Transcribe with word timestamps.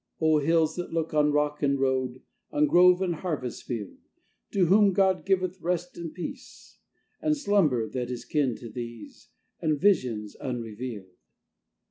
O 0.19 0.39
hills, 0.39 0.75
that 0.77 0.91
look 0.91 1.13
on 1.13 1.31
rock 1.31 1.61
and 1.61 1.79
road, 1.79 2.23
On 2.51 2.65
grove 2.65 3.03
and 3.03 3.13
harvest 3.17 3.65
field, 3.65 3.99
To 4.49 4.65
whom 4.65 4.93
God 4.93 5.27
giveth 5.27 5.61
rest 5.61 5.95
and 5.95 6.11
peace, 6.11 6.79
And 7.21 7.37
slumber, 7.37 7.87
that 7.87 8.09
is 8.09 8.25
kin 8.25 8.55
to 8.55 8.69
these, 8.71 9.29
And 9.61 9.79
visions 9.79 10.35
unrevealed! 10.41 11.17